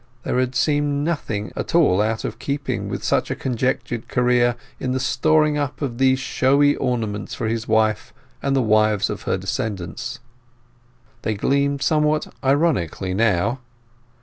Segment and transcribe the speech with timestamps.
[0.23, 4.93] There had seemed nothing at all out of keeping with such a conjectured career in
[4.93, 8.11] the storing up of these showy ornaments for his wife
[8.41, 10.17] and the wives of her descendants.
[11.21, 13.59] They gleamed somewhat ironically now.